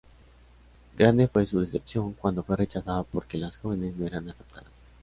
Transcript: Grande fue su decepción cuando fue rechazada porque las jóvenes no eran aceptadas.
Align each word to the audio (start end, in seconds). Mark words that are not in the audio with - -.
Grande 0.97 1.27
fue 1.27 1.45
su 1.45 1.59
decepción 1.61 2.13
cuando 2.13 2.41
fue 2.41 2.57
rechazada 2.57 3.03
porque 3.03 3.37
las 3.37 3.59
jóvenes 3.59 3.95
no 3.97 4.07
eran 4.07 4.27
aceptadas. 4.31 4.87